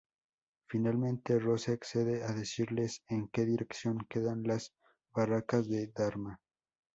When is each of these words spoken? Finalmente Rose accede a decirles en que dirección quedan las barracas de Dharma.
Finalmente 0.67 1.37
Rose 1.37 1.73
accede 1.73 2.23
a 2.23 2.29
decirles 2.31 3.03
en 3.07 3.27
que 3.27 3.45
dirección 3.45 3.99
quedan 4.09 4.41
las 4.41 4.73
barracas 5.13 5.69
de 5.69 5.91
Dharma. 5.95 6.39